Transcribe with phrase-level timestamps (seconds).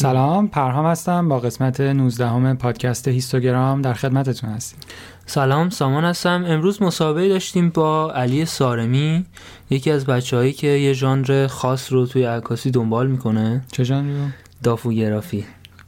[0.00, 4.80] سلام پرهام هستم با قسمت 19 همه پادکست هیستوگرام در خدمتتون هستیم.
[5.26, 6.44] سلام سامان هستم.
[6.46, 9.24] امروز مسابقه داشتیم با علی سارمی
[9.70, 13.64] یکی از بچههایی که یه ژانر خاص رو توی عکاسی دنبال می‌کنه.
[13.72, 14.24] چه ژانری؟ رو
[14.62, 15.44] دافوگرافی.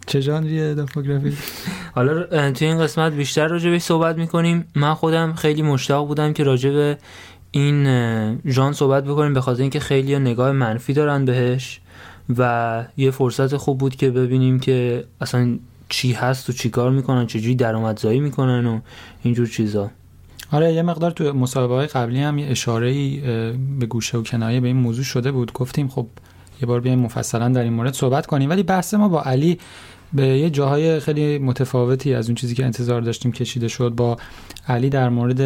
[0.07, 1.37] چه ژانریه دافوگرافی؟
[1.95, 4.65] حالا توی این قسمت بیشتر راجع به صحبت می‌کنیم.
[4.75, 6.99] من خودم خیلی مشتاق بودم که راجع به
[7.51, 7.87] این
[8.47, 11.81] ژان صحبت بکنیم به خاطر اینکه خیلی نگاه منفی دارن بهش.
[12.39, 15.59] و یه فرصت خوب بود که ببینیم که اصلا
[15.89, 18.81] چی هست و چی کار می‌کنن چجوری درآمدزایی می‌کنن و
[19.23, 19.91] اینجور چیزا.
[20.53, 22.93] آره یه مقدار تو مسابقه قبلی هم یه اشاره
[23.79, 25.53] به گوشه و کنایه به این موضوع شده بود.
[25.53, 26.07] گفتیم خب
[26.63, 28.51] یه بار بیایم مفصلا در این مورد صحبت کنیم.
[28.51, 29.59] ولی بحث ما با علی
[30.13, 33.89] به یه جاهای خیلی متفاوتی از اون چیزی که انتظار داشتیم کشیده شد.
[33.89, 34.17] با
[34.69, 35.41] علی در مورد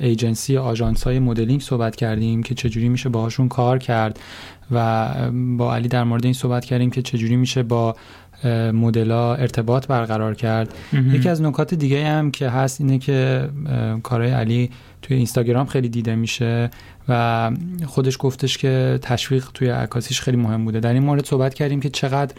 [0.00, 4.18] ایجنسی آژانس های مدلینگ صحبت کردیم که چجوری میشه باهاشون کار کرد
[4.70, 5.08] و
[5.56, 7.96] با علی در مورد این صحبت کردیم که چجوری میشه با
[8.72, 10.74] مدلا ارتباط برقرار کرد.
[10.92, 13.48] یکی از نکات دیگه هم که هست اینه که
[14.02, 14.70] کارهای علی
[15.02, 16.70] توی اینستاگرام خیلی دیده میشه
[17.08, 17.50] و
[17.86, 20.80] خودش گفتش که تشویق توی عکاسیش خیلی مهم بوده.
[20.80, 22.34] در این مورد صحبت کردیم که چقدر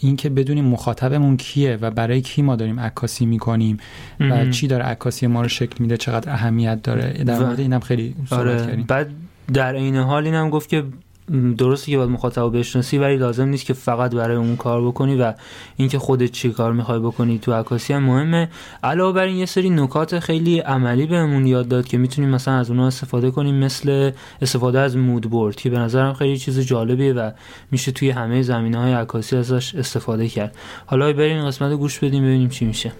[0.00, 3.76] این که بدونیم مخاطبمون کیه و برای کی ما داریم عکاسی می‌کنیم
[4.20, 8.14] و چی داره عکاسی ما رو شکل میده چقدر اهمیت داره در مورد اینم خیلی
[8.30, 8.66] صحبت آره.
[8.66, 9.10] کردیم بعد
[9.52, 10.84] در این حال اینم گفت که
[11.58, 15.34] درسته که باید مخاطب بشناسی ولی لازم نیست که فقط برای اون کار بکنی و
[15.76, 18.48] اینکه خودت چی کار می‌خوای بکنی تو عکاسی هم مهمه.
[18.82, 22.70] علاوه بر این یه سری نکات خیلی عملی بهمون یاد داد که می‌تونیم مثلا از
[22.70, 24.10] اونها استفاده کنیم مثل
[24.42, 27.30] استفاده از مود بورد که به نظرم خیلی چیز جالبیه و
[27.70, 30.56] میشه توی همه زمینه های عکاسی ازش استفاده کرد.
[30.86, 32.92] حالا بریم قسمت گوش بدیم ببینیم چی میشه.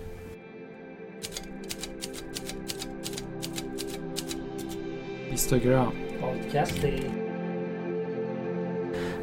[5.29, 7.26] اینستاگرام پادکستی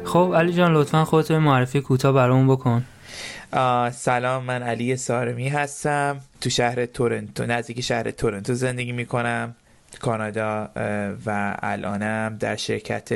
[0.04, 2.84] خب علی جان لطفا خودت معرفی کوتاه برامون بکن.
[3.92, 6.20] سلام من علی سارمی هستم.
[6.40, 9.54] تو شهر تورنتو نزدیک شهر تورنتو زندگی می‌کنم.
[10.00, 10.68] کانادا
[11.26, 13.12] و الانم در شرکت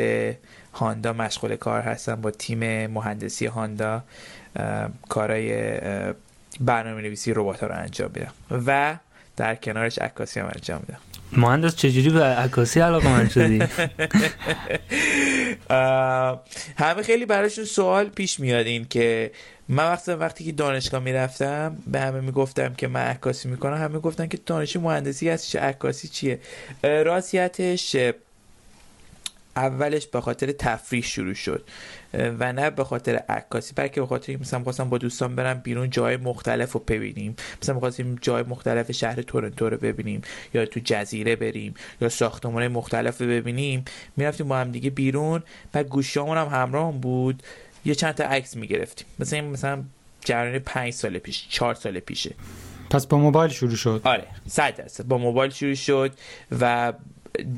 [0.73, 4.03] هاندا مشغول کار هستم با تیم مهندسی هاندا.
[5.09, 5.81] کارهای
[6.61, 8.33] برنامه نویسی ربات رو انجام میدم
[8.67, 8.97] و
[9.37, 11.01] در کنارش عکاسی هم انجام میدم.
[11.33, 13.62] مهندس چجوری به عکاسی علاقه من شدی؟
[16.77, 19.31] همه خیلی براشون سوال پیش میاد این که
[19.69, 24.27] من وقتی وقتی که دانشگاه می‌رفتم به همه می‌گفتم که من عکاسی می‌کنم همه گفتن
[24.27, 26.41] که دانش مهندسی هست چه عکاسی چیه؟
[26.83, 27.97] راستیتش
[29.59, 31.65] اولش به خاطر تفریح شروع شد.
[32.15, 36.17] و نه به خاطر عکاسی بلکه به خاطر مثلا خواستم با دوستان برم بیرون جای
[36.17, 37.37] مختلف رو ببینیم.
[37.63, 40.23] مثلا خواستیم جای مختلف شهر تورنتو رو ببینیم
[40.55, 43.85] یا تو جزیره بریم یا ساختمان مختلف رو ببینیم.
[44.17, 45.43] می‌رفتیم با هم دیگه بیرون
[45.75, 47.43] و گوشیامون هم همراه بود.
[47.85, 49.07] یه چند تا عکس می‌گرفتیم.
[49.19, 49.83] مثلا مثلا
[50.25, 52.35] جریان پنج سال پیش چهار سال پیشه.
[52.91, 54.01] پس با موبایل شروع شد.
[54.05, 55.05] آره صد درصد.
[55.05, 56.13] با موبایل شروع شد
[56.61, 56.93] و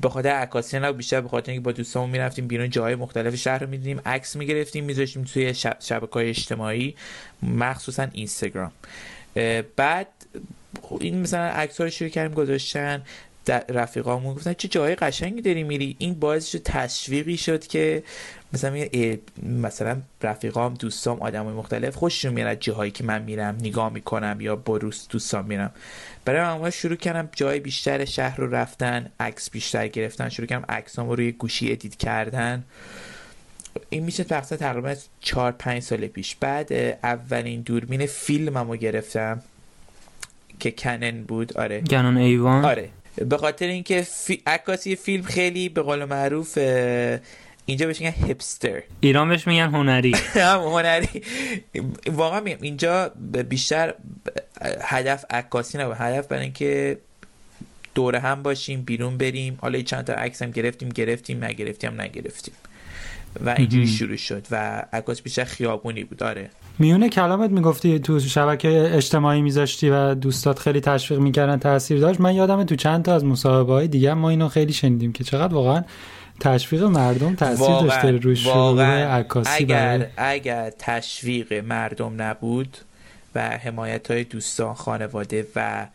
[0.02, 3.58] به خاطر عکاسی نه بیشتر به خاطر اینکه با دوستامون می‌رفتیم بیرون جاهای مختلف شهر
[3.58, 6.94] رو می‌دیدیم عکس می‌گرفتیم میذاشتیم توی شبکه های اجتماعی
[7.42, 8.72] مخصوصا اینستاگرام.
[9.76, 10.08] بعد
[11.00, 13.02] این مثلا عکس رو شروع کردیم گذاشتن
[13.68, 18.02] رفیقامون گفتن چه جای قشنگی داری میری؟ این باعث شد تشویقی شد که
[18.52, 18.86] مثلا
[19.42, 24.78] مثلا رفیقام دوستام آدم مختلف خوششون میاد جاهایی که من میرم نگاه می‌کنم یا با
[25.10, 25.70] دوستان میرم.
[26.24, 31.08] برای من شروع کردم جای بیشتر شهر رو رفتن عکس بیشتر گرفتن شروع کردم عکسام
[31.08, 32.64] رو روی گوشی ادیت کردن.
[33.90, 36.36] این میشه تقریبا تقریبا 4 5 سال پیش.
[36.40, 36.72] بعد
[37.02, 39.42] اولین دوربین فیلممو گرفتم
[40.60, 41.56] که کنن بود.
[41.56, 41.82] آره.
[41.90, 42.64] کنن ایوان.
[42.64, 42.88] آره.
[43.16, 44.42] به خاطر اینکه فی...
[44.46, 46.58] عکاسی فیلم خیلی به قول معروف
[47.70, 50.14] اینجا بهش میگن هپستر ایران بهش میگن هنری.
[50.74, 51.22] هنری.
[52.06, 53.10] واقعا میگم اینجا
[53.48, 53.94] بیشتر
[54.82, 55.96] هدف عکاسی نبود.
[55.98, 56.98] هدف برای اینکه
[57.94, 59.58] دور هم باشیم بیرون بریم.
[59.62, 62.54] حالا چند تا عکس هم گرفتیم گرفتیم نگرفتیم نگرفتیم.
[63.46, 66.22] و اینجوری شروع شد و عکاس بیشتر خیابونی بود.
[66.22, 66.50] آره.
[66.78, 72.20] میونه کلامت می‌گفتی تو شبکه اجتماعی میذاشتی و دوستات خیلی تشویق می‌کردن تاثیر داشت.
[72.20, 75.54] من یادم تو چند تا از مصاحبه های دیگه ما اینو خیلی شنیدیم که چقدر
[75.54, 75.84] واقعا
[76.40, 82.76] تشویق مردم تاثیر داشته روی شروع عکاسی اگر اگر تشویق مردم نبود
[83.34, 85.86] و حمایت های دوستان خانواده و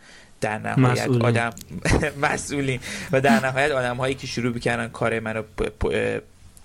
[0.41, 1.21] در نهایت مسئولین.
[1.21, 1.53] آدم
[2.31, 2.79] مسئولین
[3.11, 5.43] و در نهایت آدم هایی که شروع بکردن کار منو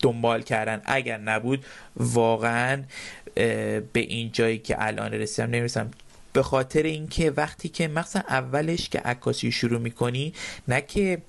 [0.02, 1.64] دنبال کردن اگر نبود
[1.96, 2.82] واقعا
[3.34, 5.90] به این جایی که الان رسیدم نمی‌رسم
[6.32, 10.32] به خاطر اینکه وقتی که مثلا اولش که عکاسی شروع می‌کنی
[10.68, 11.22] نه که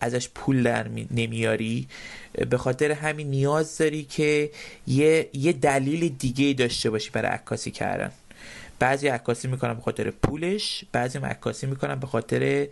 [0.00, 1.88] ازش پول در نمیاری
[2.50, 4.50] به خاطر همین نیاز داری که
[4.86, 8.12] یه, یه دلیل دیگه داشته باشی برای عکاسی کردن.
[8.78, 12.68] بعضی عکاسی می‌کنن به خاطر پولش بعضی عکاسی می‌کنن به خاطر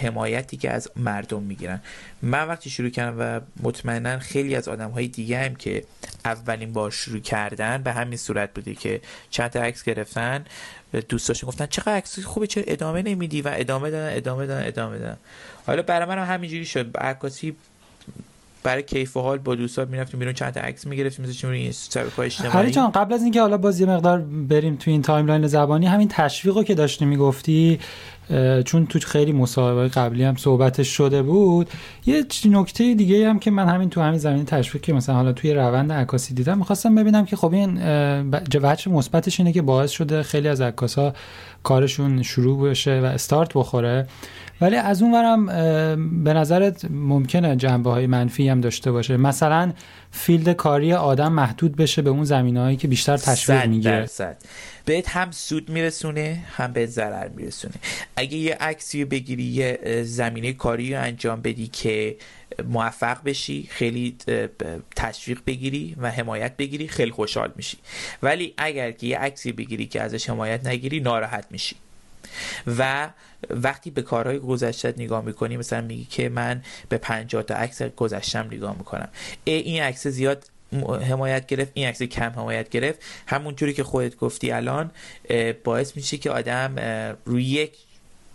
[0.00, 1.80] حمایتی که از مردم می‌گیرن.
[2.22, 5.84] من وقتی شروع کردم و مطمئنا خیلی از آدم های دیگه هم که
[6.24, 9.00] اولین بار شروع کردن به همین صورت بوده که
[9.30, 10.44] چند عکس گرفتن
[11.08, 15.16] دوستاشون گفتن چقدر عکس خوبه چرا ادامه نمیدی؟ و ادامه دادن ادامه دادن ادامه دادن.
[15.66, 16.96] حالا برای من هم همینجوری شد.
[16.96, 17.56] عکاسی
[18.62, 22.26] برای کیف و حال با دوستات می‌رفتیم بیرون چند تا عکس می‌گرفتیم میذاشتیم روی شبکه‌های
[22.26, 22.70] اجتماعی.
[22.70, 26.62] جان قبل از اینکه حالا باز یه مقدار بریم تو این timeline زمانی همین تشویقو
[26.62, 27.80] که داشتی می‌گفتی
[28.64, 31.70] چون تو خیلی مصاحبه قبلی هم صحبتش شده بود
[32.06, 35.54] یه نکته دیگه هم که من همین تو همین زمینه تشویق که مثلا حالا توی
[35.54, 37.80] روند عکاسی دیدم می‌خواستم ببینم که خب این
[38.62, 41.14] وجه مثبتش اینه که باعث شده خیلی از عکاسا
[41.62, 44.06] کارشون شروع بشه و استارت بخوره.
[44.60, 45.46] ولی از اون ورم
[46.24, 49.16] به نظرت ممکنه جنبه های منفی هم داشته باشه.
[49.16, 49.72] مثلا
[50.10, 54.08] فیلد کاری آدم محدود بشه به اون زمینه هایی که بیشتر تشویق می‌گیره.
[54.84, 57.74] بهت هم سود میرسونه هم به ضرر میرسونه.
[58.16, 62.16] اگه یه عکسی بگیری یه زمینه کاری رو انجام بدی که
[62.64, 64.16] موفق بشی خیلی
[64.96, 67.78] تشویق بگیری و حمایت بگیری خیلی خوشحال میشی.
[68.22, 71.76] ولی اگر که یه عکسی بگیری که ازش حمایت نگیری ناراحت میشی.
[72.66, 73.10] و
[73.50, 78.46] وقتی به کارهای گذشته نگاه می‌کنی مثلا میگی که من به 50 تا عکس گذشتم
[78.46, 79.08] نگاه می‌کنم.
[79.44, 80.44] این عکس زیاد
[81.08, 82.98] حمایت گرفت این عکس کم حمایت گرفت.
[83.26, 84.90] همونجوری که خودت گفتی الان
[85.64, 86.76] باعث میشه که آدم
[87.24, 87.72] روی یک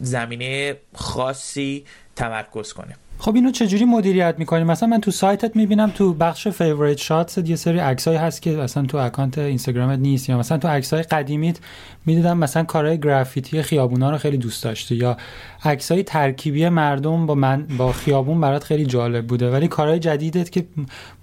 [0.01, 2.95] زمینه خاصی تمرکز کنه.
[3.22, 7.56] خب اینو چجوری مدیریت می‌کنی؟ مثلا من تو سایتت می‌بینم تو بخش favorite shots یه
[7.56, 11.58] سری عکسایی هست که مثلا تو اکانت اینستاگرامت نیست یا مثلا تو عکسای قدیمیت
[12.06, 15.18] می‌دیدم مثلا کارهای گرافیتی خیابونا رو خیلی دوست داشتی یا
[15.66, 20.66] عکسای ترکیبی مردم با من با خیابون برات خیلی جالب بوده ولی کارهای جدیدت که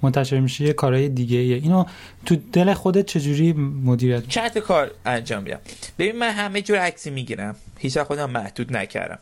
[0.02, 1.56] منتشر میشه یه کارهای دیگه ایه.
[1.56, 1.84] اینو
[2.26, 3.52] تو دل خودت چجوری
[3.84, 5.60] مدیریت چند کار انجام میدم.
[5.98, 7.56] ببین من همه جور عکسی می‌گیرم.
[7.78, 9.18] هیچ خودم محدود نکردم.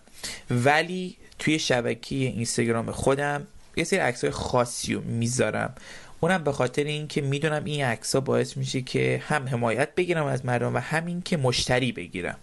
[0.51, 3.47] ولی توی شبکه اینستاگرام خودم
[3.77, 5.75] یه سری عکسای خاصی رو می‌ذارم.
[6.21, 10.47] اونم به خاطر اینکه می‌دونم این عکس ها باعث میشه که هم حمایت بگیرم از
[10.47, 12.37] مردم و همین که مشتری بگیرم.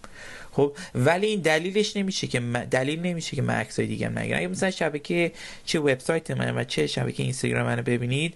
[0.51, 2.40] خب ولی این دلیلش نمیشه که
[2.72, 4.38] دلیل نمیشه که من عکسای دیگه نگیرم.
[4.38, 5.31] اگه مثلا شبکه
[5.66, 8.34] چه وبسایت من و چه شبکه اینستاگرام منو ببینید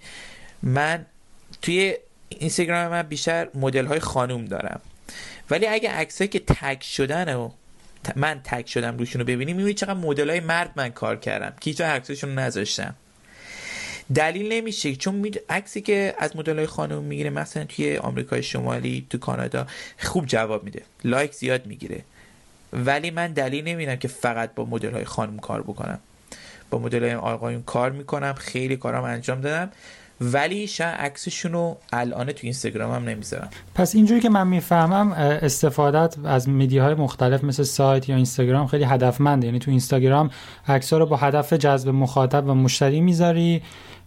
[0.63, 1.05] من
[1.61, 1.95] توی
[2.29, 4.81] اینستاگرام من بیشتر مدل های خانوم دارم.
[5.49, 7.49] ولی اگه عکسایی که تگ شدن و
[8.15, 11.53] من تک شدم روشون رو ببینیم می‌بینید چقدر مدل های مرد من کار کردم.
[11.61, 12.95] که هیچ عکسشون رو نذاشتم.
[14.15, 19.17] دلیل نمیشه چون عکسی که از مدل های خانم می‌گیره مثلا توی آمریکای شمالی تو
[19.17, 19.67] کانادا
[19.99, 20.81] خوب جواب میده.
[21.03, 22.01] لایک زیاد می‌گیره.
[22.73, 25.99] ولی من دلیل نمیدم که فقط با مدل های خانم کار بکنم.
[26.69, 29.71] با مدل های آقایون کار می‌کنم خیلی کارام انجام دادم.
[30.21, 36.15] ولی شاید عکسشون رو الان تو اینستاگرام هم نمی‌ذارم پس اینجوری که من می‌فهمم استفادت
[36.25, 39.47] از های مختلف مثل سایت یا اینستاگرام خیلی هدفمنده.
[39.47, 40.31] یعنی تو اینستاگرام
[40.67, 43.61] عکس‌ها رو با هدف جذب مخاطب و مشتری می‌ذاری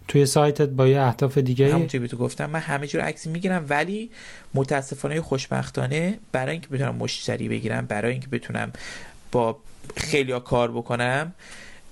[0.07, 1.73] توی سایتت با یه اهداف دیگه.
[1.73, 4.09] همونطوری تو گفتم من همه جور عکسی می‌گیرم ولی
[4.53, 8.71] متاسفانه خوشبختانه برای اینکه بتونم مشتری بگیرم برای اینکه بتونم
[9.31, 9.57] با
[9.97, 11.33] خیلی کار بکنم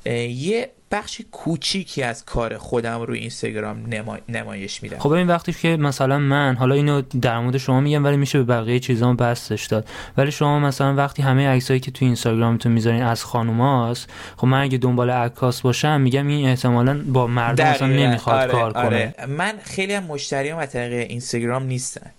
[0.06, 3.94] یه بخش کوچیکی از کار خودم رو اینستاگرام
[4.30, 5.00] نمایش میدم.
[5.00, 8.44] خب این وقتی که مثلا من حالا اینو در مورد شما میگم ولی میشه به
[8.44, 9.88] بقیه چیزام بستش داد.
[10.18, 14.78] ولی شما مثلا وقتی همه عکسایی که تو اینستاگرامتون می‌ذارین از خانوماست خب من اگه
[14.78, 19.14] دنبال عکاس باشم میگم این احتمالا با مردم مثلا نمی‌خواد آره، کار آره.
[19.18, 22.12] کنه من خیلی هم مشتریام از طریق اینستاگرام نیستن.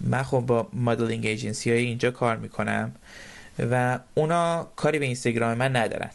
[0.00, 2.92] من خب با modeling agency های اینجا کار می‌کنم
[3.70, 6.10] و اونا کاری به اینستاگرام من ندارن.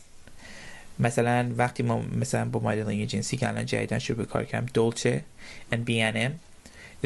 [0.99, 5.23] مثلا وقتی ما مثلا با modeling agency که الان جدیدا شروع به کار کردم Dulcedo
[5.71, 6.39] and B&M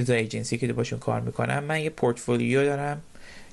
[0.06, 3.02] دو ایجنسی که باشون کار می‌کنم من یه پورتفولیو دارم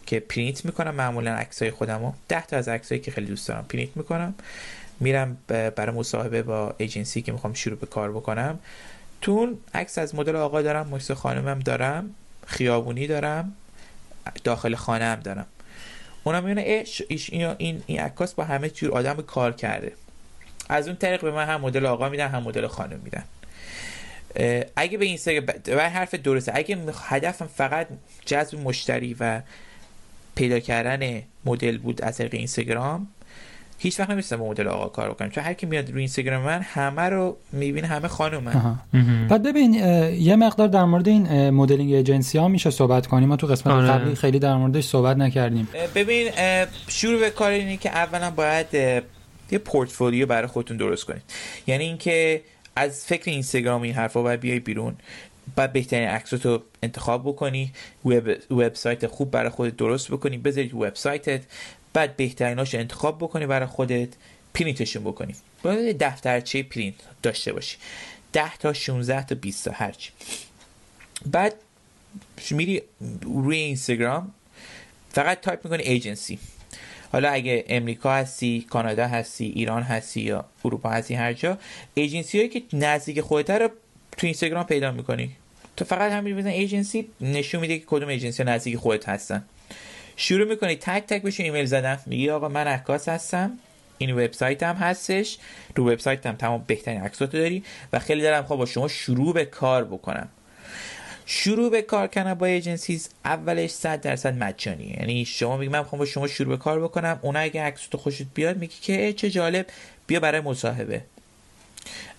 [0.06, 3.96] که پرینت می‌کنم معمولا عکسای خودمو ده تا از عکسایی که خیلی دوست دارم پرینت
[3.96, 4.34] می‌کنم.
[5.00, 8.58] میرم برای مصاحبه با ایجنسی که می‌خوام شروع به کار بکنم.
[9.20, 12.10] تون عکس از مدل آقا دارم مشت خانمم دارم
[12.46, 13.52] خیابونی دارم
[14.44, 15.46] داخل خانه هم دارم.
[16.24, 19.92] اونم میونه این این این عکاس با همه جور آدم کار کرده.
[20.68, 23.24] از اون طریق به من هم مدل آقا میدن هم مدل خانم میدن.
[24.76, 25.18] اگه به این
[25.66, 26.52] و حرف درسته.
[26.54, 26.78] اگه
[27.08, 27.86] هدفم فقط
[28.26, 29.40] جذب مشتری و
[30.34, 33.06] پیدا کردن مدل بود از طریق اینستاگرام
[33.78, 35.30] هیچ وقت نمیستم با مدل آقا کار بکنم.
[35.30, 38.52] چون هر کی میاد روی اینستاگرام من همه رو می‌بینه همه خانومه
[39.28, 39.74] بعد ببین
[40.14, 43.28] یه مقدار در مورد این مدلینگ ایجنسی ها میشه صحبت کنیم.
[43.28, 43.88] ما تو قسمت آره.
[43.88, 45.68] قبلی خیلی در موردش صحبت نکردیم.
[45.94, 46.30] ببین
[46.88, 48.66] شروع به کار اینه که اولا باید
[49.50, 51.22] یه پورتفولیو برای خودتون درست کنید.
[51.66, 52.42] یعنی اینکه
[52.76, 54.96] از فکر اینستاگرام این حرفا باید بیای بیرون
[55.56, 57.72] بعد بهترین عکساتو انتخاب بکنی
[58.04, 61.42] وب وبسایت خوب برای خودت درست بکنی بذارید وبسایتت
[61.92, 64.08] بعد بهتریناشو انتخاب بکنی برای خودت
[64.54, 65.34] پرینتشون بکنی.
[65.62, 67.76] باید دفترچه پرینت داشته باشی.
[68.32, 70.10] 10 تا 16 تا 20 تا هرچی
[71.26, 71.54] بعد
[72.50, 72.82] میری
[73.22, 74.34] روی اینستاگرام
[75.12, 76.38] فقط تایپ می‌کنی ایجنسی
[77.14, 81.58] حالا اگه امریکا هستی کانادا هستی ایران هستی یا اروپا هستی هر جا
[81.94, 83.68] ایجنسی هایی که نزدیک خودت رو
[84.16, 85.30] تو اینستاگرام پیدا می‌کنی.
[85.76, 89.44] تو فقط همین بزن ایجنسی نشون میده که کدوم ایجنسی نزدیک خودت هستن.
[90.16, 92.00] شروع می‌کنی تک تک بهشون ایمیل زدن.
[92.06, 93.58] میگی آقا من عکاس هستم.
[93.98, 95.38] این وبسایت هم هستش.
[95.76, 99.44] رو وبسایت هم تمام بهترین عکساتو داری و خیلی دارم خب با شما شروع به
[99.44, 100.28] کار بکنم.
[101.26, 105.98] شروع به کار کردن با agencies اولش 100 درصد مجانی یعنی شما میگی من می‌خوام
[105.98, 109.30] با شما شروع به کار بکنم اون اگه عکس تو خوشت بیاد میگی که چه
[109.30, 109.66] جالب
[110.06, 111.02] بیا برای مصاحبه.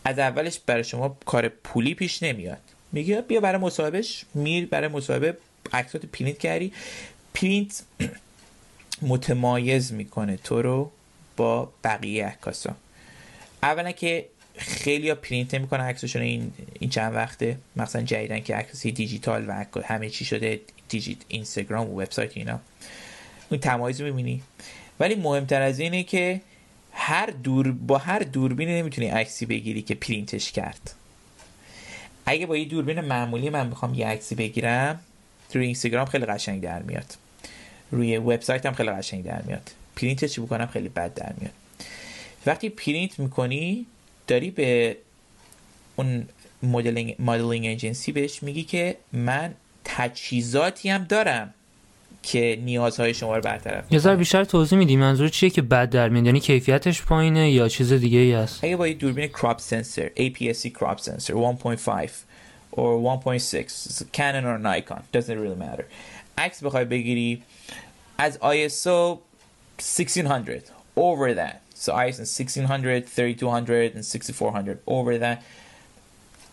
[0.06, 2.62] از اولش برای شما کار پولی پیش نمیاد.
[2.92, 5.38] میگه بیا برای مصاحبه‌ش میری برای مصاحبه
[5.74, 6.74] عکسات پرینت کردی.
[7.34, 7.84] پرینت
[9.02, 10.92] متمایز می‌کنه تو رو
[11.38, 12.76] با بقیه عکاسا.
[13.64, 14.26] اولا که
[14.58, 17.58] خیلی ها پرینت نمی‌کنن عکسشون این این چند وقته.
[17.76, 20.60] مثلا جدیدا که عکس دیجیتال و همه چی شده
[20.90, 22.60] دیجیت اینستاگرام و وبسایت اینا.
[23.52, 24.42] اون تمایز می‌بینی.
[25.00, 26.42] ولی مهمتر از اینه که
[26.92, 30.96] هر دور با هر دوربینی نمی‌تونی عکسی بگیری که پرینتش کرد.
[32.26, 35.00] اگه با یه دوربین معمولی من بخوام یه عکسی بگیرم
[35.54, 37.14] روی اینستاگرام خیلی قشنگ در میاد.
[37.92, 39.72] روی وبسایت هم خیلی قشنگ در میاد.
[39.96, 41.54] پرینتش بکنم؟ خیلی بد در میاد.
[42.46, 43.86] وقتی پرینت می‌کنی
[44.28, 44.98] داری به
[45.96, 46.28] اون
[46.64, 49.54] modeling modeling agency بهش میگی که من
[49.86, 51.54] تجهیزاتی هم دارم
[52.24, 56.10] که نیازهای شما رو برطرف یه ذره بیشتر توضیح میدی منظور چیه که بد در
[56.10, 60.10] میاد؟ یعنی کیفیتش پایینه یا چیز دیگه ای هست؟ اگه با یه دوربین کراپ سنسور
[60.18, 62.10] APS-C crop sensor 1.5
[62.72, 65.86] or 1.6 Canon or Nikon doesn't really matter.
[66.38, 67.42] عکس بخوای بگیری
[68.18, 69.18] از ISO
[69.80, 70.64] 1600
[70.98, 71.65] over that.
[71.76, 75.38] ISO 1600, 3200 and 6400 over that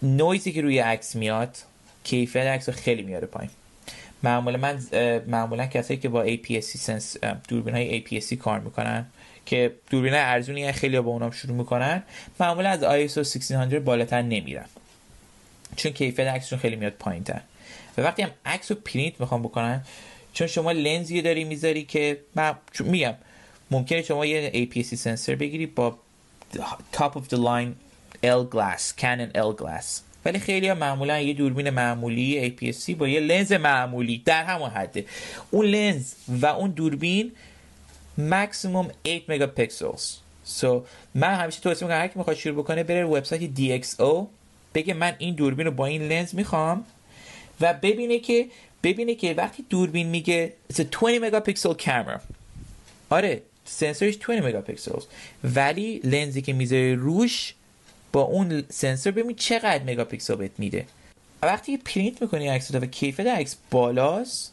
[0.03, 1.57] نویزی که روی عکس میاد
[2.05, 3.51] کیفیت عکس رو خیلی میاره پایین.
[4.23, 4.83] معمولا من
[5.27, 7.17] معمولا کسایی که با APS-C سنس
[7.49, 9.07] دوربین های APS-C کار می‌کنن
[9.47, 12.03] که دوربین ارزونی خیلی با اونام شروع می‌کنن
[12.41, 14.67] معمولا از ISO 1600 بالاتر نمیرن.
[15.77, 17.41] چون کیفیت عکسشون خیلی میاد پایین تر
[17.99, 19.85] و وقتی هم عکس رو پرینت می‌خوام بکنن
[20.33, 23.15] چون شما لنزی داری می‌ذاری که من میگم
[23.73, 25.99] ممکنه شما یه APS-C سنسور بگیری با
[26.93, 27.73] top of the line
[28.25, 30.01] L glass Canon L glass.
[30.25, 35.05] ولی خیلی ها معمولا یه دوربین معمولی APS-C با یه لنز معمولی در همون حده.
[35.51, 37.33] اون لنز و اون دوربین
[38.19, 43.51] مکسیموم 8 مگاپیکسلز سو من همیشه توصیه می‌کنم هر کی می‌خواد شروع بکنه بره وبسایت
[43.57, 44.27] DxO
[44.75, 46.85] بگه من این دوربین رو با این لنز می‌خوام
[47.61, 48.47] و ببینه که
[48.83, 52.21] ببینه که وقتی دوربین میگه it's a 20 megapixel camera.
[53.11, 55.01] آره سنسورش 20 مگاپیکسل
[55.45, 57.55] ولی لنزی که می‌ذاره روش
[58.13, 60.87] با اون سنسور ببین چقدر مگاپیکسل بهت میده.
[61.43, 64.53] وقتی پرینت می‌کنی عکس و کیفیت عکس بالاست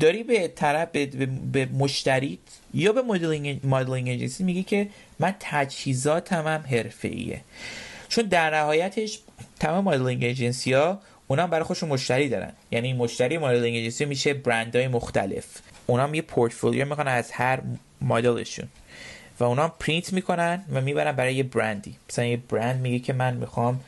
[0.00, 1.06] داری به طرف به,
[1.52, 2.38] به, مشتریت
[2.74, 7.40] یا به modeling modeling agency میگی که من تجهیزاتم هم حرفه‌ایه.
[8.08, 9.18] چون در نهایتش
[9.60, 12.52] تمام modeling agency ها اونا برای خودشون مشتری دارن.
[12.70, 15.44] یعنی مشتری modeling agency میشه برندهای مختلف.
[15.86, 17.62] اونا هم یه پورتفولیو می‌کنن از هر
[18.02, 18.68] مدلشون
[19.40, 21.96] و اونا پرینت می‌کنن و می‌برن برای یه برندی.
[22.10, 23.80] مثلا یه برند میگه که من می‌خوام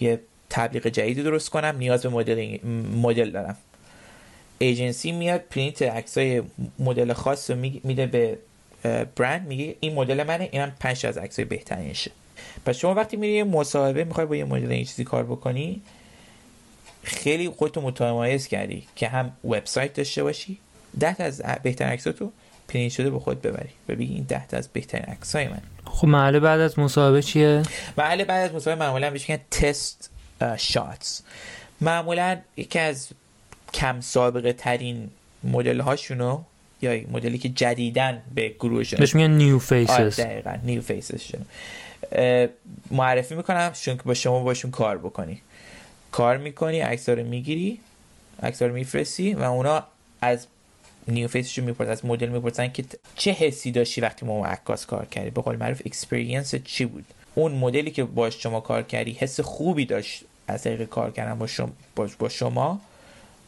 [0.00, 0.20] یه
[0.50, 2.58] تبلیغ جدیدی درست کنم نیاز به مدل
[3.02, 3.56] مدل دارم.
[4.58, 6.42] ایجنسی میاد پرینت عکسای
[6.78, 8.38] مدل خاص رو میده به
[9.16, 12.10] برند میگه این مدل منه اینم پنج از عکسای بهترینشه.
[12.66, 15.82] پس شما وقتی میری مصاحبه می‌خوای با یه مدل این چیزی کار بکنی
[17.02, 20.58] خیلی خودتو متمایز کردی که هم وبسایت داشته باشی
[21.00, 22.32] ده از بهترین عکساتو
[22.68, 25.62] پرینت شده با خود ببری و بگی این ده تا از بهترین عکسای من.
[25.84, 27.62] خب مرحله بعد از مصاحبه چیه؟
[27.98, 30.10] مرحله بعد از مصاحبه معمولا بهش میگن test
[30.56, 31.22] shots
[31.80, 33.08] معمولا یکی از
[33.74, 35.10] کم سابقه ترین
[35.44, 36.42] مدل هاشونو
[36.82, 41.20] یا مدلی که جدیدا به گروهشون بهش میگن new faces دقیقا new faces
[42.90, 45.40] معرفی می‌کنن چون که با شما باشون کار بکنی.
[46.12, 47.80] کار می‌کنی عکس رو می‌گیری
[48.42, 49.84] عکس رو میفرستی و اونا
[50.20, 50.46] از
[51.08, 52.84] new face ش رو می‌پرسن از مدل می‌پرسن که
[53.16, 57.52] چه حسی داشتی وقتی با عکاس کار کردی؟ به قول معروف experience چی بود؟ اون
[57.52, 61.72] مدلی که باش شما کار کردی حس خوبی داشت از طریق کار کردن با شما
[62.18, 62.80] با شما؟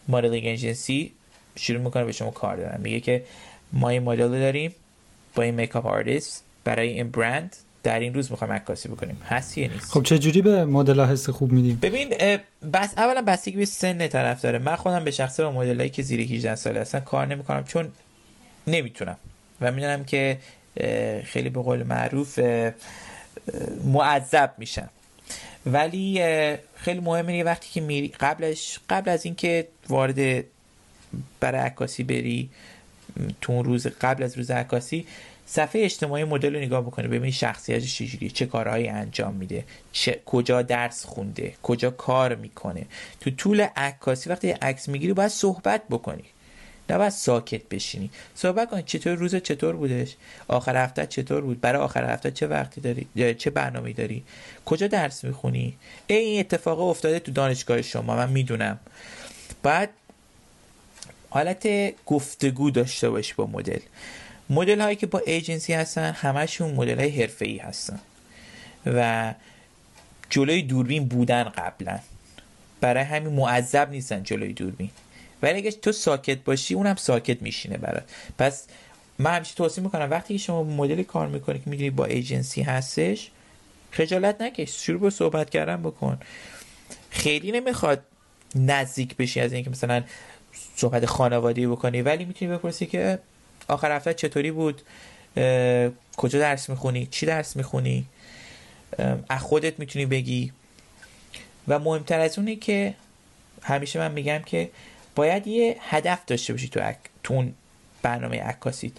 [0.09, 1.13] modeling agency
[1.57, 2.81] شروع می‌کنه به شما کار دادن.
[2.81, 3.25] میگه که
[3.73, 4.75] ما این مدل داریم
[5.35, 9.23] با این makeup artist برای این برند در این روز می‌خوایم عکاسی بکنیم.
[9.29, 12.09] هست یا نیست؟ خب چه جوری به مدل حس خوب میدیم؟ ببین
[12.73, 14.59] بس اولا بستگی به سن طرف داره.
[14.59, 17.89] من خودم به شخصه با مدلایی که زیر 18 ساله هستن کار نمی‌کنم چون
[18.67, 19.17] نمی‌تونم.
[19.61, 20.39] و می‌دونم که
[21.25, 22.39] خیلی به قول معروف
[23.85, 24.89] معذب میشم.
[25.67, 26.23] ولی
[26.77, 30.45] خیلی مهمه وقتی که میری قبلش قبل از اینکه وارد
[31.41, 32.51] برای عکاسی بری
[33.41, 35.07] تو اون روز قبل از روز عکاسی
[35.47, 40.63] صفحه اجتماعی مدل رو نگاه بکنه ببینید شخصیتش چجوریه چه کارهایی انجام میده چه کجا
[40.63, 42.87] درس خونده کجا کار می‌کنه.
[43.21, 46.25] تو طول عکاسی وقتی عکس می‌گیری باید صحبت بکنی.
[46.91, 48.11] نه باید ساکت بشینی.
[48.35, 50.17] صحبت کن چطور روز چطور بودش؟
[50.49, 52.81] آخر هفته چطور بود؟ برای آخر هفته چه وقتی
[53.15, 54.25] داری؟ چه برنامه داری؟
[54.65, 55.77] کجا درس می‌خونی؟
[56.07, 58.79] ای این اتفاق افتاده تو دانشگاه شما من می‌دونم.
[59.63, 59.91] بعد
[61.31, 61.69] حالت
[62.07, 63.81] گفتگو داشته باشی با مدل.
[64.51, 68.01] مدل هایی که با ایجنسی هستن همشون مدل های حرفه ای هستن.
[68.87, 69.35] و
[70.31, 71.99] جلوی دوربین بودن قبلا.
[72.81, 74.91] برای همین معذب نیستن جلوی دوربین.
[75.43, 78.05] ولی اگه تو ساکت باشی اونم ساکت میشینه برات.
[78.39, 78.65] پس
[79.19, 83.31] من همیشه توصیه می‌کنم وقتی که شما مدل کار می‌کنی که می‌دونی با ایجنسی هستش
[83.91, 84.87] خجالت نکش.
[84.87, 86.19] شروع به صحبت کردن بکن.
[87.11, 88.03] خیلی نمی‌خواد
[88.55, 90.03] نزدیک بشی از اینکه مثلا
[90.77, 93.19] صحبت خانوادی بکنی ولی می‌تونی بپرسی که
[93.69, 94.83] آخر هفته چطوری بود؟
[96.17, 98.07] کجا درس می‌خونی؟ چی درس می‌خونی؟
[99.29, 100.53] از خودت می‌تونی بگی.
[101.69, 102.95] و مهمتر از اونه که
[103.63, 104.71] همیشه من میگم که
[105.15, 106.97] باید یه هدف داشته باشی تو, اک...
[107.23, 107.55] تو اون
[108.03, 108.93] برنامه عکاسیت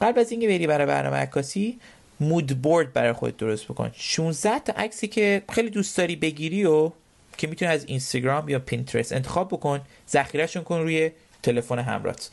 [0.00, 1.80] قبل از اینکه بری برای برنامه عکاسی
[2.20, 3.90] مود بورد برای خودت درست بکن.
[3.94, 6.90] 16 تا عکسی که خیلی دوست داری بگیری و
[7.38, 9.80] که می‌تونی از اینستاگرام یا پینترست انتخاب بکن
[10.10, 11.10] ذخیرهشون کن روی
[11.42, 12.30] تلفن همراهت.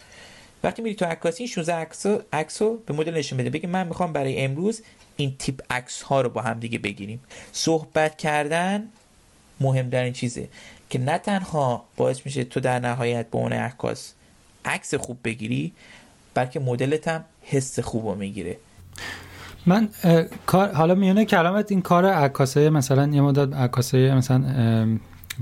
[0.63, 1.88] وقتی میری تو عکاسی 16
[2.34, 3.50] عکس رو به مدل نشون بده.
[3.50, 4.82] بگی من می‌خوام برای امروز
[5.16, 7.20] این تیپ عکس ها رو با هم دیگه بگیریم.
[7.51, 8.84] صحبت کردن
[9.60, 10.48] مهمترین چیزه
[10.89, 14.13] که نه تنها باعث میشه تو در نهایت به اون عکاس
[14.66, 15.72] عکس خوب بگیری
[16.34, 18.57] بلکه مدلت هم حس خوب رو می‌گیره.
[19.66, 19.90] من
[20.46, 24.40] کار حالا میون کلامت این کار عکاسه مثلا یه مدت عکاسه مثلا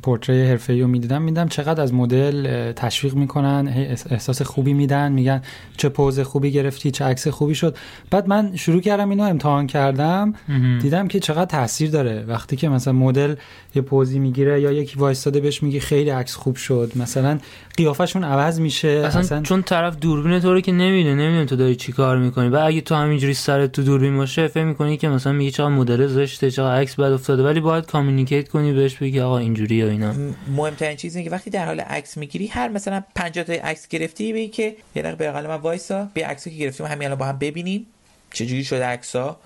[0.04, 1.22] portrait حرفه‌ای رو می‌دیدم.
[1.22, 5.42] میدم چقدر از مدل تشویق می‌کنن احساس خوبی میدن میگن
[5.78, 7.78] چه pose خوبی گرفتی چه عکس خوبی شد.
[8.12, 10.34] بعد من شروع کردم اینو امتحان کردم.
[10.82, 12.26] دیدم که چقدر تاثیر داره.
[12.28, 13.36] وقتی که مثلا مدل
[13.76, 16.92] یه pose ی می‌گیره یا یکی وایستاده بهش میگه خیلی عکس خوب شد.
[16.96, 17.40] مثلا
[17.78, 18.88] قیافشون عوض میشه.
[18.88, 22.50] اصلا, اصلا چون طرف دوربین تو رو که نمیده نمی‌دونه تو داری چی کار می‌کنی.
[22.50, 26.08] و اگه تو همینجوری سرت تو دوربین باشه فکر می‌کنی که مثلا میگه چقدر مدل
[26.08, 27.44] زشته چقدر عکس بد افتاده.
[27.44, 30.16] ولی باید communicate کنی بهش بگی آقا اینجوری و اینا
[30.48, 34.48] مهمترین چیز که وقتی در حال عکس می‌گیری هر مثلا 50 تا عکس گرفتی بگی
[34.48, 37.86] که یه دقیقه بغل من وایسا به عکسی که گرفتیم همین الان با هم ببینیم
[38.32, 39.40] چجوری شده عکسا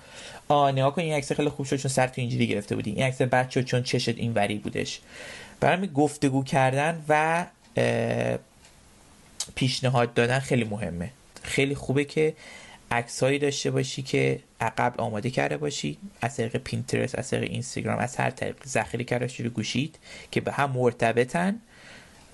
[0.48, 2.90] آ نگاه کن این عکس خیلی خوب شد چون سر تو اینجوری گرفته بودی.
[2.90, 5.00] این عکس شد چون چشت این وری بودش.
[5.60, 7.46] برای گفتگو کردن و
[9.54, 11.10] پیشنهاد دادن خیلی مهمه.
[11.42, 12.34] خیلی خوبه که
[12.90, 18.16] عکسهایی داشته باشی که قبل آماده کرده باشی از طریق پینترست از طریق اینستاگرام از
[18.16, 19.98] هر طریق ذخیره کرده رو گوشید
[20.30, 21.60] که به هم مرتبطن.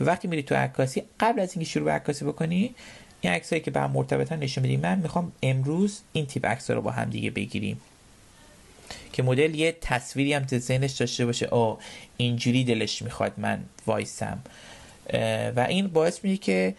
[0.00, 2.74] وقتی میری تو عکاسی قبل از اینکه شروع به عکاسی بکنی
[3.20, 6.82] این عکسایی که به هم مرتبطن نشون بدیم من می‌خوام امروز این تیپ عکس رو
[6.82, 7.80] با هم دیگه بگیریم.
[9.12, 11.54] که مدل یه تصویری هم ذهنش داشته باشه.
[11.54, 11.78] او
[12.16, 14.38] اینجوری دلش می‌خواد من وایسم.
[15.56, 16.74] و این باعث میشه که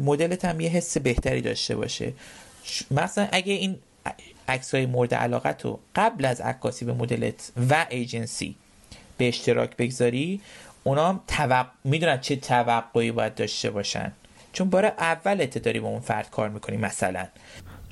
[0.00, 2.12] مدلت هم یه حس بهتری داشته باشه.
[2.90, 3.78] مثلا اگه این
[4.48, 8.56] عکس های مورد علاقت رو قبل از عکاسی به مدلت و ایجنسی
[9.18, 10.40] به اشتراک بگذاری
[10.84, 11.66] اونا هم توق...
[11.84, 14.12] می‌دونن چه توقعی باید داشته باشن.
[14.52, 17.26] چون بار اولت داری با اون فرد کار می‌کنی مثلا.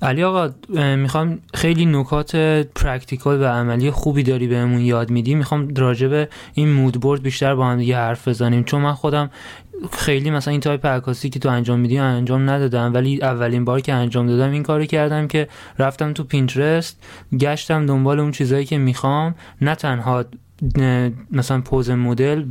[0.02, 0.54] علی آقا
[0.96, 2.36] می‌خوام خیلی نکات
[2.74, 5.34] practical و عملی خوبی داری بهمون یاد میدی.
[5.34, 8.64] می‌خوام راجع این mood board بیشتر با هم دیگه حرف بزنیم.
[8.64, 9.30] چون من خودم
[9.92, 13.92] خیلی مثلا این تایپ عکاسی که تو انجام میدی انجام ندادم ولی اولین بار که
[13.92, 17.04] انجام دادم این کاری کردم که رفتم تو Pinterest
[17.38, 20.24] گشتم دنبال اون چیزایی که می‌خوام نه تنها
[21.30, 22.42] مثلا pose مدل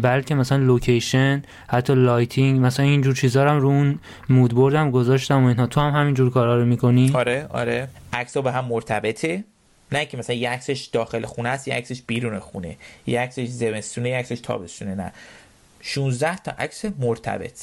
[0.00, 5.44] بلکه مثلا لوکیشن حتی lighting مثلا اینجور چیزا رو رو اون mood board م گذاشتم
[5.44, 7.88] و اینها تو هم همینجور کارا رو می‌کنی؟ آره آره.
[8.12, 9.44] عکس به هم مرتبطه.
[9.92, 12.76] نه که مثلا یه عکسش داخل خونه است یه عکسش بیرون خونه.
[13.06, 15.12] یه عکسش زمستونه یه عکسش تابستونه نه.
[15.80, 17.60] 16 تا عکس مرتبط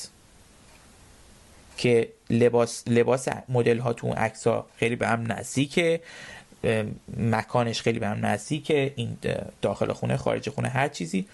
[1.78, 6.02] که لباس لباس مدل ها تو عکس ها خیلی به هم نزدیکه
[7.18, 9.18] مکانش خیلی به هم نزدیکه این
[9.62, 11.26] داخل خونه خارج خونه هر چیزی.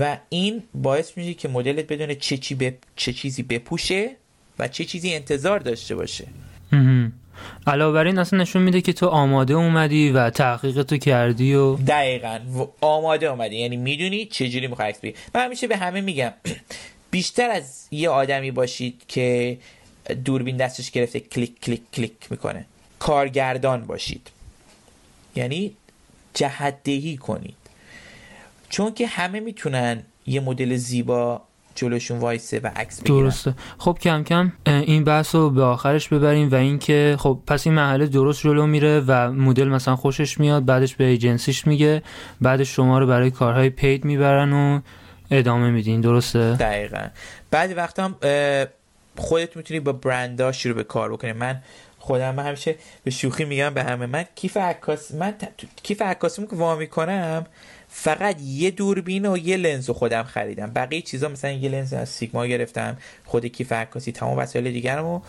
[0.00, 4.16] و این باعث میشه که مدلت بدونه چه, چی چه چیزی بپوشه
[4.58, 6.26] و چه چیزی انتظار داشته باشه.
[7.66, 11.76] علاوه بر این اصلا نشون میده که تو آماده اومدی و تحقیق تو کردی و
[11.76, 12.38] دقیقا.
[12.80, 13.56] آماده اومدی.
[13.56, 15.18] یعنی می‌دونی چجوری می‌خوای عکس بگیری.
[15.34, 16.32] من همیشه به همه میگم
[17.10, 19.58] بیشتر از یه آدمی باشید که
[20.24, 22.64] دوربین دستش گرفته کلیک کلیک کلیک می‌کنه.
[22.98, 24.30] کارگردان باشید.
[25.36, 25.72] یعنی
[26.34, 27.56] جهت‌دهی کنید.
[28.68, 31.42] چون که همه می‌تونن یه مدل زیبا
[31.76, 33.18] جلوشون وایسه و عکس بگیرن.
[33.18, 33.54] درسته.
[33.78, 38.06] خب کم کم این بحث رو به آخرش ببریم و اینکه خب پس این مرحله
[38.06, 42.02] درست جلو میره و مدل مثلا خوشش میاد بعدش به ایجنسیش میگه
[42.40, 44.80] بعدش شما رو برای کارهای paid می‌برن و
[45.30, 46.00] ادامه میدین.
[46.00, 47.06] درسته؟ دقیقا.
[47.50, 48.14] بعد وقتا هم
[49.16, 51.32] خودت می‌تونی با برندا شروع به کار بکنی.
[51.32, 51.62] من
[51.98, 54.06] خودم من همیشه به شوخی میگم به همه.
[54.06, 55.34] من کیف عکاس من
[55.82, 57.46] کیف عکاسی که وا می‌کنم
[57.98, 60.66] فقط یه دوربین و یه لنز خودم خریدم.
[60.66, 65.20] بقیه چیزا مثلا یه لنز از سیگما گرفتم خود کیف عکاسی تمام وسایل دیگرمو.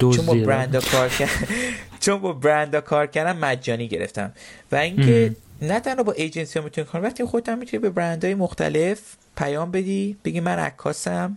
[0.00, 1.46] چون با برندا کار کردم
[2.00, 4.32] چون با برندا کار کردم مجانی گرفتم.
[4.72, 8.34] و اینکه نه تنها با ایجنسی ها می‌تونی کار وقتی خودت هم می‌تونی به برندهای
[8.34, 9.00] مختلف
[9.36, 11.36] پیام بدی بگی من عکاسم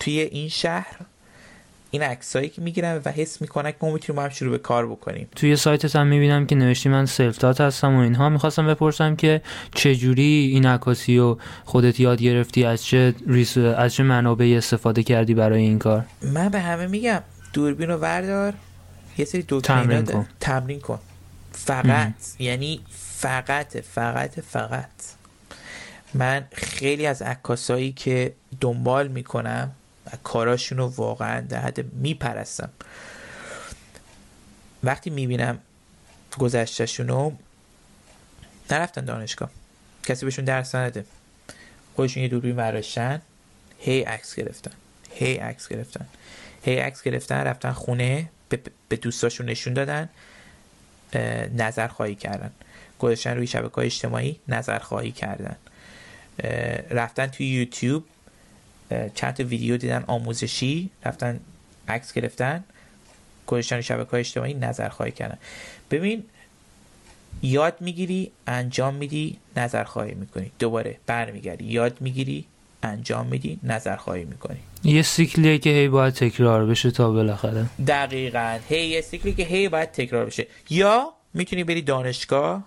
[0.00, 0.96] توی این شهر.
[1.90, 5.28] این عکسایی که می‌گیرم و حس می‌کنم که ما می‌تونیم هم شروع به کار بکنیم.
[5.36, 8.28] توی سایتت هم می‌بینم که نوشتی من self هستم و اینها.
[8.28, 9.42] می‌خواستم بپرسم که
[9.74, 15.02] چه جوری این عکاسی رو خودت یاد گرفتی؟ از چه res از چه منابعی استفاده
[15.02, 17.22] کردی برای این کار؟ من به همه میگم
[17.52, 18.54] دوربین رو وردار
[19.18, 20.26] یه سری تمرین کن.
[20.40, 20.98] تمرین کن.
[21.52, 24.90] فقط یعنی فقط فقط فقط.
[26.14, 29.70] من خیلی از عکاسایی که دنبال می‌کنم
[30.06, 32.70] و کاراشون رو واقعا در حد میپرستم.
[34.82, 35.58] وقتی می‌بینم
[36.38, 37.36] گذشتهشون رو
[38.70, 39.50] نرفتن دانشگاه.
[40.02, 41.04] کسی بهشون درس نده.
[41.96, 43.22] خودشون یه دوربین برداشتن
[43.78, 44.72] هی عکس گرفتن.
[45.10, 46.06] هی عکس گرفتن.
[46.62, 48.30] هی عکس گرفتن رفتن خونه
[48.88, 50.08] به دوستاشون نشون دادن.
[51.54, 52.50] نظر خواهی کردن.
[52.98, 55.56] گذاشتن روی شبکه های اجتماعی نظر خواهی کردن
[56.90, 58.04] رفتن توی یوتیوب.
[59.14, 61.40] چند تا ویدیو دیدن آموزشی رفتن
[61.88, 62.64] عکس گرفتن.
[63.46, 65.38] گذاشتن شبکه های اجتماعی نظر خواهی کردن.
[65.90, 66.24] ببین
[67.42, 70.50] یاد می‌گیری انجام میدی نظر خواهی می‌کنی.
[70.58, 71.64] دوباره برمیگردی.
[71.64, 72.44] یاد می‌گیری
[72.82, 74.58] انجام میدی نظر خواهی می‌کنی.
[74.84, 77.66] یه سیکلیه که هی باید تکرار بشه تا بالاخره.
[77.86, 78.58] دقیقا.
[78.68, 80.46] هی یه سیکلی که هی باید تکرار بشه.
[80.70, 82.64] یا می‌تونی بری دانشگاه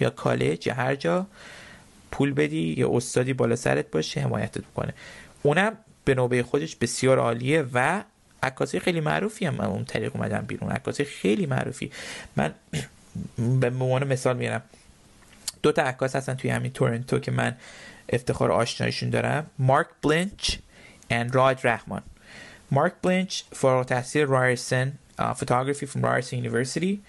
[0.00, 1.26] یا کالج یا هر جا
[2.10, 4.94] پول بدی یا استادی بالا سرت باشه حمایتت کنه
[5.42, 8.02] اونم به نوبه خودش بسیار عالیه و
[8.42, 10.70] عکاسی خیلی معروفی هم اون طریق اومدم بیرون.
[10.70, 11.90] عکاسی خیلی معروفی.
[12.36, 12.54] من
[13.60, 14.62] به عنوان مثال میارم
[15.62, 17.56] دو تا عکاس هستن توی همین تورنتو که من
[18.08, 19.46] افتخار آشنایشون دارم.
[19.58, 20.56] Mark Blinch
[21.10, 22.02] و راد رحمان.
[22.70, 24.92] Mark Blinch فارغ التحصیل Ryerson
[25.36, 27.02] photography from Ryerson University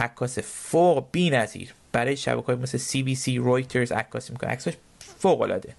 [0.00, 4.50] عکاس فوق بی‌نظیر برای شبکه‌های مثل CBC Reuters عکاسی می‌کنه.
[4.50, 4.72] عکسش
[5.18, 5.74] فوق العاده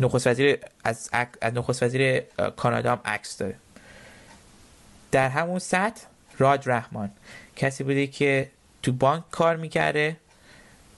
[0.00, 2.20] نخست وزیر از, از نخست وزیر
[2.56, 3.54] کانادا هم عکس داره.
[5.10, 6.02] در همون سطح
[6.38, 7.10] راد رحمان
[7.56, 8.50] کسی بوده که
[8.82, 10.16] تو بانک کار می‌کرده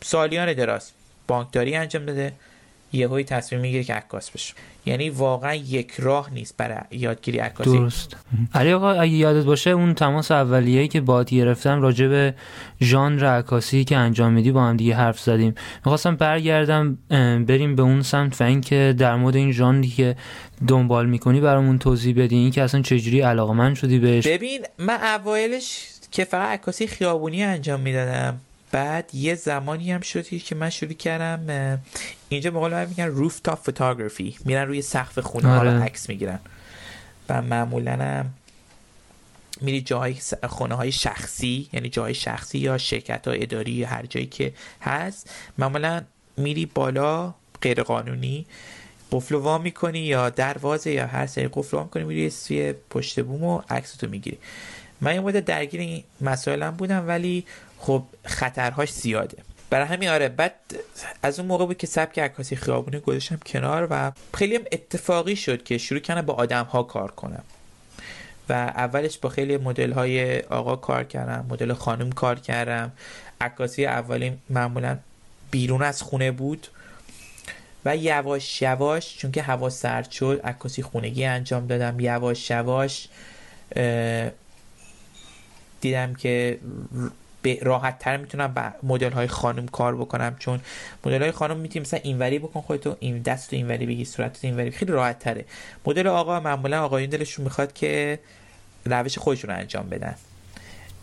[0.02, 0.90] سالیان دراز
[1.26, 2.32] بانکداری انجام داده.
[2.94, 4.54] یهوی تصمیم می‌گیره که عکاس بشه.
[4.86, 7.78] یعنی واقعا یک راه نیست برای یادگیری عکاسی.
[7.78, 8.16] درست.
[8.54, 12.34] علی آقا اگه یادت باشه اون تماس اولیه‌ای که باهات گرفتم راجع به
[12.82, 15.54] ژانر عکاسی که انجام میدی با هم دیگه حرف زدیم.
[15.76, 16.98] می‌خواستم برگردم
[17.46, 20.16] بریم به اون سمت و اینکه در مورد این ژانری که
[20.68, 22.36] دنبال می‌کنی برامون توضیح بدی.
[22.36, 24.26] این که اصلا چجوری علاقمند شدی بهش.
[24.26, 28.40] ببین من اوایلش که فقط عکاسی خیابونی انجام می‌دادم.
[28.74, 31.82] بعد یه زمانی هم شدی که من شروع کردم
[32.28, 35.82] اینجا به قول میگن روف تاپ فوتوگرافی میرن روی سقف خونه ها رو آره.
[35.82, 36.38] عکس می‌گیرن
[37.28, 38.34] و معمولا هم
[39.60, 40.16] میری جای
[40.48, 45.30] خونه های شخصی یعنی جای شخصی یا شرکت ها اداری یا هر جایی که هست
[45.58, 46.02] معمولا
[46.36, 48.46] میری بالا غیر قانونی
[49.12, 53.44] قفل وا می‌کنی یا دروازه یا هر سری قفل وا می‌کنی میری سوی پشت بوم
[53.44, 54.38] و عکس تو می‌گیری
[55.00, 57.44] من این مدت درگیر این مسائلم بودم ولی
[57.86, 59.36] خب خطرهاش زیاده.
[59.70, 60.54] برای همین آره بعد
[61.22, 65.62] از اون موقع بود که سبک عکاسی خیابونی گذاشتم کنار و خیلی هم اتفاقی شد
[65.62, 67.42] که شروع کردم با آدم ها کار کنم.
[68.48, 72.92] و اولش با خیلی مدل های آقا کار کردم مدل خانم کار کردم.
[73.40, 74.98] عکاسی اولی معمولا
[75.50, 76.66] بیرون از خونه بود
[77.84, 82.00] و یواش یواش چون که هوا سرد شد عکاسی خونگی انجام دادم.
[82.00, 83.08] یواش یواش
[85.80, 86.58] دیدم که
[87.62, 90.60] راحت تر می‌تونم با مدل های خانم کار بکنم چون
[91.06, 94.46] مدل های خانم می‌تونی مثلا اینوری بکن خودتو این دست تو اینوری بگی صورت تو
[94.46, 95.44] اینوری خیلی راحت تره
[95.86, 98.18] مدل آقا معمولا آقایون دلشون می‌خواد که
[98.84, 100.14] روش خودشون رو انجام بدن.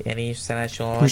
[0.06, 1.08] یعنی مثلا شما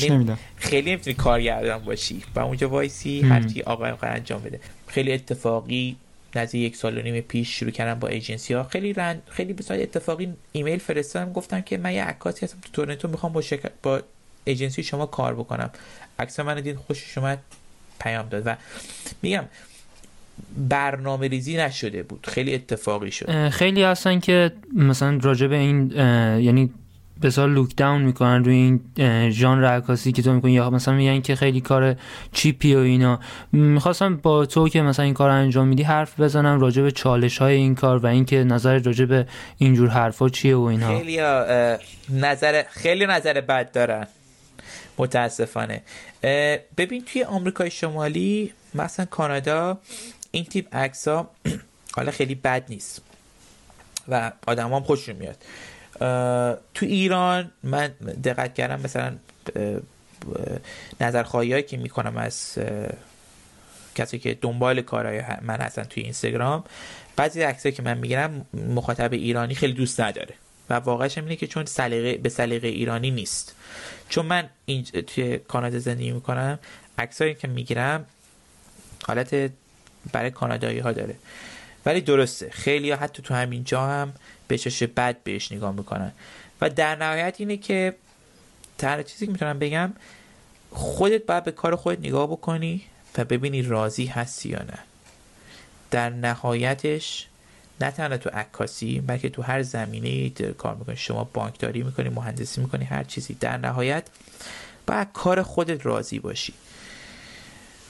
[0.55, 4.59] خیلی نمی‌تونی کارگردان باشی و اونجا وایسی هر چی آقا انجام بده.
[4.87, 5.95] خیلی اتفاقی
[6.35, 8.63] نزدیک یک سال و نیم پیش شروع کردم با ایجنسی ها.
[8.63, 9.21] خیلی رن...
[9.29, 13.41] خیلی به اتفاقی ایمیل فرستادم گفتم که من یه عکاسی هستم تو تورنتو می‌خوام با
[13.41, 13.71] شک...
[13.83, 14.01] با
[14.49, 15.69] ایجنسی شما کار بکنم.
[16.19, 17.39] عکس من دید خوشش اومد
[17.99, 18.43] پیام داد.
[18.45, 18.55] و
[19.21, 19.43] میگم
[20.57, 22.27] برنامه ریزی نشده بود.
[22.29, 23.49] خیلی اتفاقی شد.
[23.49, 25.91] خیلی هستن که مثلا راجع به این
[26.41, 26.69] یعنی
[27.21, 28.79] به سال لوک داون می‌کنن روی این
[29.29, 30.51] ژانر عکاسی که تو می‌کنی.
[30.51, 31.95] یا مثلا میگن که خیلی کار
[32.33, 33.19] چیپی و اینا.
[33.51, 37.55] می‌خواستم با تو که مثلا این کار انجام میدی حرف بزنم راجع به چالش های
[37.55, 40.99] این کار و اینکه نظر راجع به اینجور حرفا چیه و اینا.
[40.99, 41.19] خیلی
[42.09, 44.07] نظر خیلی نظر بد دارن.
[44.99, 45.81] متاسفانه.
[46.77, 49.79] ببین توی آمریکای شمالی مثلا کانادا
[50.31, 51.31] این تیپ عکس ها
[51.95, 53.01] حالا خیلی بد نیست
[54.07, 55.37] و آدم هم خوششون میاد.
[56.73, 57.87] تو ایران من
[58.23, 59.15] دقت کردم مثلا
[61.01, 62.57] نظرخواهی که می‌کنم از
[63.95, 66.63] کسی که دنبال کارهای من هستن توی اینستاگرام
[67.15, 70.33] بعضی عکسایی که من می‌گیرم مخاطب ایرانی خیلی دوست نداره
[70.69, 73.55] و واقعش اینه که چون سلیقه به سلیقه ایرانی نیست.
[74.09, 76.59] چون من این توی کانادا زندگی می‌کنم
[76.97, 78.05] عکسایی که می‌گیرم
[79.03, 79.51] حالت
[80.11, 81.15] برای کانادایی ها داره.
[81.85, 84.13] ولی درسته خیلی ها حتی تو همین جا هم
[84.47, 86.11] به چش بد بهش نگاه می‌کنن.
[86.61, 87.95] و در نهایت اینه که
[88.77, 89.93] تنها چیزی که می‌تونم بگم
[90.71, 92.81] خودت باید به کار خودت نگاه بکنی
[93.17, 94.79] و ببینی راضی هستی یا نه.
[95.91, 97.27] در نهایتش
[97.81, 100.95] نه تنها تو عکاسی بلکه تو هر زمینه کار می‌کنی.
[100.95, 103.33] شما بانکداری می‌کنی مهندسی می‌کنی هر چیزی.
[103.33, 104.03] در نهایت
[104.87, 106.53] باید کار خودت راضی باشی.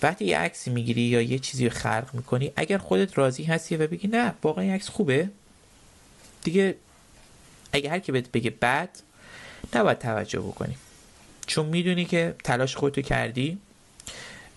[0.02, 3.88] وقتی یه عکسی می‌گیری یا یه چیزی رو خلق می‌کنی اگر خودت راضی هستی و
[3.88, 5.30] بگی نه واقعا این عکس خوبه
[6.44, 6.76] دیگه
[7.74, 8.90] اگه هر کی بهت بگه بد
[9.76, 10.76] نباید توجه بکنی.
[11.48, 13.58] چون می‌دونی که تلاش خودتو کردی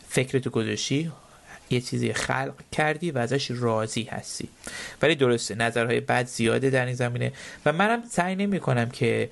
[0.09, 1.13] فکرتو گذاشتی
[1.71, 4.49] یه چیزی خلق کردی و ازش راضی هستی.
[5.03, 7.33] ولی درسته نظرهای بد زیاده در این زمینه.
[7.67, 9.31] و منم سعی نمی کنم که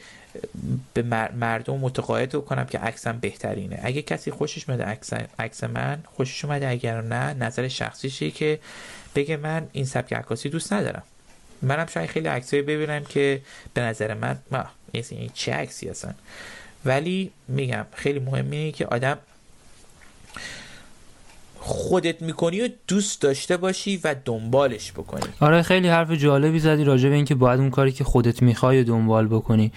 [0.94, 1.02] به
[1.36, 3.80] مردم متقاعد کنم که عکسم بهترینه.
[3.82, 4.98] اگه کسی خوشش اومده
[5.38, 6.68] عکس من خوشش اومده.
[6.68, 8.58] اگر نه نظر شخصیشه که
[9.14, 11.02] بگه من این سبک عکاسی دوست ندارم.
[11.62, 13.40] منم شاید خیلی عکسایی ببینم که
[13.74, 16.14] به نظر من ما این چه عکسی هستن؟
[16.84, 19.18] ولی میگم خیلی مهمه که آدم
[21.62, 25.22] خودت می‌کنی و دوست داشته باشی و دنبالش بکنی.
[25.40, 29.26] آره خیلی حرف جالبی زدی راجع به اینکه باید اون کاری که خودت می‌خوای دنبال
[29.28, 29.72] بکنی.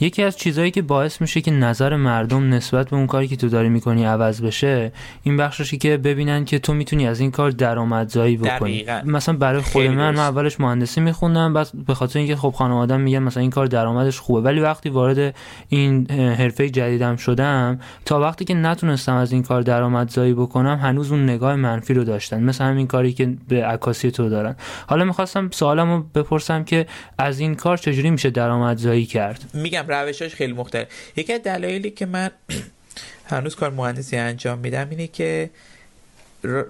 [0.00, 3.48] یکی از چیزهایی که باعث میشه که نظر مردم نسبت به اون کاری که تو
[3.48, 8.36] داری می‌کنی عوض بشه این بخششی که ببینن که تو می‌تونی از این کار درآمدزایی
[8.36, 8.82] بکنی.
[8.82, 9.00] دقیقا.
[9.04, 13.18] مثلا برای خود من من اولش مهندسی میخوندم بعد به خاطر اینکه خب خانواده‌ام میگن
[13.18, 14.40] مثلا این کار درآمدش خوبه.
[14.40, 15.34] ولی وقتی وارد
[15.68, 21.24] این حرفه جدیدم شدم تا وقتی که نتونستم از این کار درآمدزایی بکنم هنوز اون
[21.24, 22.42] نگاه منفی رو داشتن.
[22.42, 24.56] مثلا همین کاری که به عکاسی تو دارن.
[24.86, 26.86] حالا می‌خواستم سوالمو بپرسم که
[27.18, 29.84] از این کار چجوری میشه درآمدزایی کرد؟ میگم.
[29.88, 30.88] روشاش خیلی مختلف.
[31.16, 32.30] یکی از دلایلی که من
[33.30, 35.50] هنوز کار مهندسی انجام میدم اینه که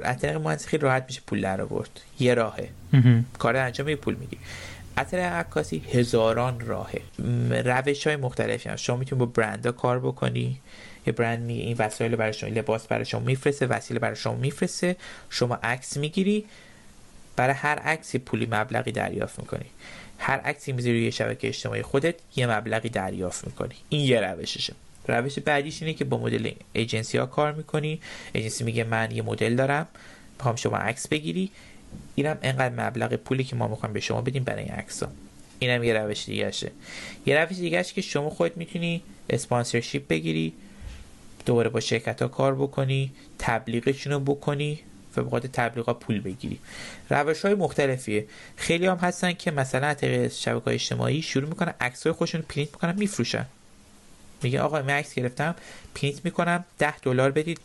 [0.02, 2.00] از مهندسی خیلی راحت میشه پول در آورد.
[2.20, 2.68] یه راهه.
[3.38, 4.38] کار انجام می پول میگی
[4.96, 7.00] از عکاسی هزاران راهه.
[7.64, 10.60] روش های مختلفی هست شما می‌تونی با برند کار بکنی.
[11.06, 14.96] یه برند می این وسایل برای شما لباس برای شما میفرسته وسیله برای شما میفرسته.
[15.30, 16.44] شما عکس می‌گیری.
[17.36, 19.66] برای هر عکسی پولی مبلغی دریافت می‌کنی.
[20.18, 23.74] هر عکسی می‌ذاری روی شبکه اجتماعی خودت یه مبلغی دریافت می‌کنی.
[23.88, 24.74] این یه روششه.
[25.08, 28.00] روش بعدیش اینه که با مدل ایجنسی ها کار می‌کنی.
[28.32, 29.88] ایجنسی میگه من یه مدل دارم
[30.38, 31.50] می‌خوام شما عکس بگیری.
[32.14, 35.02] اینم انقدر مبلغ پولی که ما می‌خوایم به شما بدیم برای این عکس
[35.58, 36.70] اینم یه روش دیگهشه.
[37.26, 40.52] یه روش دیگه که شما خودت می‌تونی اسپانسرشیپ بگیری
[41.46, 44.80] دوباره با شرکت ها کار بکنی تبلیغشون رو بکنی.
[45.22, 46.58] به تبلیغات پول بگیری.
[47.10, 48.26] روش های مختلفیه.
[48.56, 52.94] خیلی هم هستن که مثلا طریق شبکه اجتماعی شروع می‌کنن عکس های خودشون پرینت می‌کنن
[52.98, 53.46] میفروشن.
[54.42, 55.54] میگه آقا من عکس گرفتم
[55.94, 57.60] پرینت می‌کنم 10 دلار بدید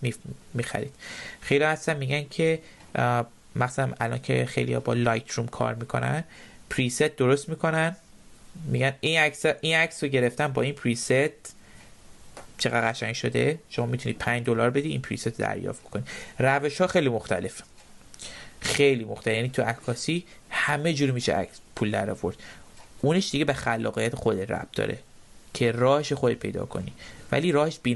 [0.54, 0.92] می‌خرید.
[1.42, 2.60] خیلی هستن میگن که
[3.56, 6.24] مثلا الان که خیلی ها با Lightroom کار می‌کنن
[6.70, 7.96] preset درست می‌کنن.
[8.66, 11.56] میگن این عکس این عکس رو گرفتم با این preset
[12.58, 16.08] چقدر قشنگ شده؟ شما می‌تونید 5 دلار بدی این preset دریافت کنید
[16.40, 17.62] روش ها خیلی مختلف
[18.60, 22.36] خیلی مختلف یعنی تو عکاسی همه جور میشه عکس پول در آورد.
[23.02, 24.98] اونش دیگه به خلاقیت خودت ربط داره
[25.54, 26.94] که راهش خودت پیدا کنی.
[27.32, 27.96] ولی راهش بی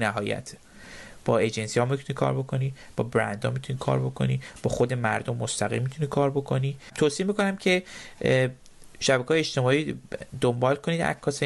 [1.26, 5.36] با ایجنسی ها می‌تونی کار بکنی با برند ها می‌تونی کار بکنی با خود مردم
[5.36, 6.78] مستقیم می‌تونی کار بکنی.
[6.96, 7.84] توصیه می‌کنم که
[9.00, 9.96] شبکه های اجتماعی
[10.42, 11.44] دنبال کنید عکاس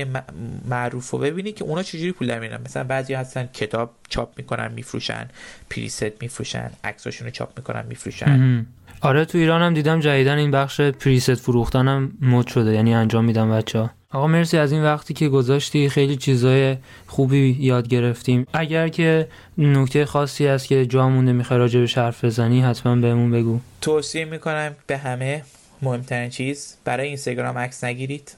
[0.69, 5.29] معروف رو ببینید که اونا چجوری پول در مثلا بعضی هستن کتاب چاپ می‌کنن میفروشن
[5.69, 8.65] preset میفروشن عکساشون رو چاپ می‌کنن میفروشن.
[9.01, 13.25] آره تو ایران هم دیدم جدیدن این بخش preset فروختن هم مد شده یعنی انجام
[13.25, 15.89] میدم بچه ها آقا مرسی از این وقتی که گذاشتی.
[15.89, 18.47] خیلی چیزای خوبی یاد گرفتیم.
[18.53, 23.31] اگر که نکته خاصی هست که جا مونده می‌خوای راجع به حرف بزنی حتما بهمون
[23.31, 23.59] بگو.
[23.81, 25.43] توصیه می‌کنم به همه
[25.81, 28.35] مهمترین چیز برای اینستاگرام عکس نگیرید.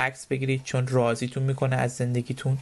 [0.00, 2.58] عکس بگیرید چون راضیتون می‌کنه از زندگیتون.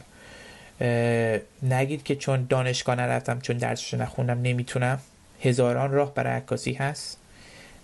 [1.63, 4.99] نگید که چون دانشگاه نرفتم چون درسش نخوندم نمی‌تونم.
[5.41, 7.17] هزاران راه برای عکاسی هست.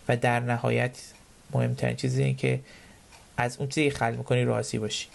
[0.07, 0.97] و در نهایت
[1.53, 2.59] مهمترین چیز این که
[3.37, 5.07] از اون چیزی خلق می‌کنی راضی باشی.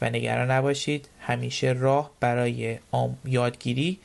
[0.00, 2.78] و نگران نباشید همیشه راه برای
[3.24, 3.98] یادگیری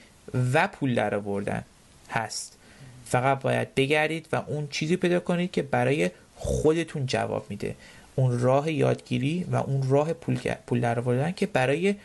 [0.54, 1.64] و پول در آوردن
[2.10, 2.58] هست.
[3.06, 7.76] فقط باید بگردید و اون چیزی پیدا کنید که برای خودتون جواب میده.
[8.16, 10.38] اون راه یادگیری و اون راه پول,
[10.68, 11.96] پول در آوردن که برای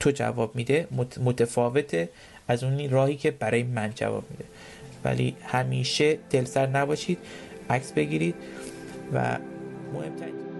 [0.00, 0.88] تو جواب میده.
[1.24, 2.08] متفاوته
[2.48, 4.44] از اون راهی که برای من جواب میده.
[5.04, 7.18] ولی همیشه دلسر نباشید
[7.70, 8.34] عکس بگیرید
[9.12, 9.38] و
[9.94, 10.51] مهمترین